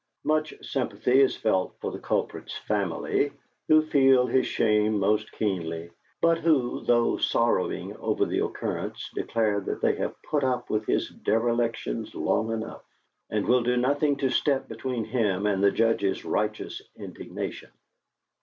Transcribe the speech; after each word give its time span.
Much 0.23 0.51
sympathy 0.63 1.21
is 1.21 1.35
felt 1.35 1.75
for 1.79 1.91
the 1.91 1.99
culprit's 1.99 2.57
family, 2.57 3.31
who 3.67 3.83
feel 3.83 4.25
his 4.25 4.47
shame 4.47 4.97
most 4.99 5.31
keenly, 5.33 5.91
but 6.21 6.39
who, 6.39 6.83
though 6.85 7.17
sorrowing 7.17 7.95
over 7.97 8.25
the 8.25 8.39
occurrence, 8.39 9.11
declare 9.13 9.59
that 9.61 9.79
they 9.79 9.93
have 9.93 10.19
put 10.23 10.43
up 10.43 10.71
with 10.71 10.87
his 10.87 11.07
derelictions 11.11 12.15
long 12.15 12.49
enough, 12.51 12.81
and 13.29 13.45
will 13.45 13.61
do 13.61 13.77
nothing 13.77 14.15
to 14.15 14.31
step 14.31 14.67
between 14.67 15.05
him 15.05 15.45
and 15.45 15.63
the 15.63 15.69
Judge's 15.71 16.25
righteous 16.25 16.81
indignation." 16.95 17.69